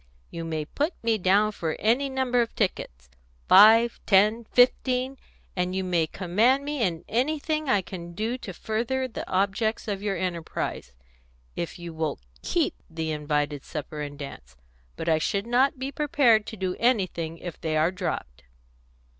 [0.31, 3.07] "You may put me down for any number of tickets
[3.47, 5.17] five, ten, fifteen
[5.55, 10.01] and you may command me in anything I can do to further the objects of
[10.01, 10.93] your enterprise,
[11.55, 14.57] if you will keep the invited supper and dance.
[14.95, 18.41] But I should not be prepared to do anything if they are dropped."